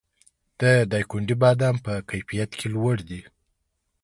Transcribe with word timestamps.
د 0.59 0.61
دایکنډي 0.91 1.35
بادام 1.43 1.75
په 1.85 1.93
کیفیت 2.09 2.51
کې 2.59 2.67
لوړ 2.75 2.97
دي 3.09 3.21